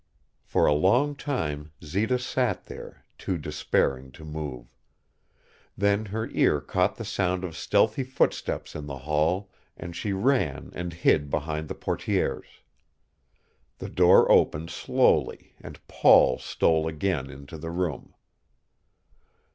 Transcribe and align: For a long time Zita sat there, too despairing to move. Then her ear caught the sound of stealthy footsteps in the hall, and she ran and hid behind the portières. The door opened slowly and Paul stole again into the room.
For 0.41 0.65
a 0.65 0.73
long 0.73 1.13
time 1.15 1.73
Zita 1.83 2.17
sat 2.17 2.65
there, 2.65 3.03
too 3.19 3.37
despairing 3.37 4.11
to 4.13 4.25
move. 4.25 4.75
Then 5.77 6.05
her 6.05 6.27
ear 6.31 6.59
caught 6.59 6.95
the 6.95 7.05
sound 7.05 7.43
of 7.43 7.55
stealthy 7.55 8.03
footsteps 8.03 8.73
in 8.73 8.87
the 8.87 8.97
hall, 8.97 9.51
and 9.77 9.95
she 9.95 10.11
ran 10.11 10.71
and 10.73 10.91
hid 10.91 11.29
behind 11.29 11.67
the 11.67 11.75
portières. 11.75 12.63
The 13.77 13.89
door 13.89 14.31
opened 14.31 14.71
slowly 14.71 15.53
and 15.61 15.79
Paul 15.87 16.39
stole 16.39 16.87
again 16.87 17.29
into 17.29 17.59
the 17.59 17.69
room. 17.69 18.15